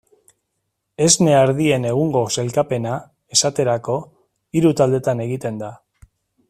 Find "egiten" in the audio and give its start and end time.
5.29-5.63